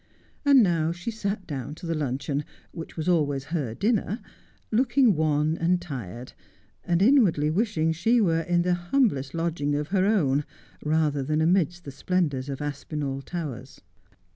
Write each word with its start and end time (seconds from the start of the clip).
And 0.43 0.63
now 0.63 0.91
she 0.91 1.11
sat 1.11 1.45
down 1.45 1.75
to 1.75 1.85
the 1.85 1.93
luncheon, 1.93 2.43
which 2.71 2.97
was 2.97 3.07
always 3.07 3.43
her 3.53 3.75
dinner, 3.75 4.19
looking 4.71 5.13
wan 5.15 5.55
and 5.59 5.79
tired, 5.79 6.33
and 6.83 7.03
inwardly 7.03 7.51
wishing 7.51 7.91
she 7.91 8.19
were 8.19 8.41
in 8.41 8.63
the 8.63 8.73
humblest 8.73 9.35
lodging 9.35 9.75
of 9.75 9.89
her 9.89 10.07
own, 10.07 10.43
rather 10.83 11.21
than 11.21 11.39
amidst 11.39 11.83
the 11.83 11.91
splendours 11.91 12.49
of 12.49 12.63
Aspinali 12.63 13.23
Towers. 13.25 13.81